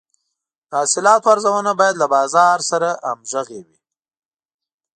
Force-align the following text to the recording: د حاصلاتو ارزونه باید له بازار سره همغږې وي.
د 0.67 0.71
حاصلاتو 0.79 1.27
ارزونه 1.33 1.71
باید 1.79 1.95
له 2.01 2.07
بازار 2.15 2.57
سره 2.71 2.89
همغږې 3.07 3.61
وي. 3.67 3.79